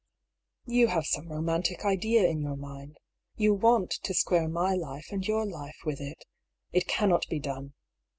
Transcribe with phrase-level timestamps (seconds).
[0.65, 2.97] "You have some romantic idea in your mind.
[3.35, 6.25] You want to square my life and your life with it.
[6.71, 7.75] It cannot be done.